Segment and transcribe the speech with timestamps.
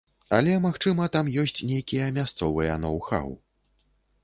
[0.37, 3.31] Але, магчыма, там ёсць нейкія мясцовыя ноў-хаў.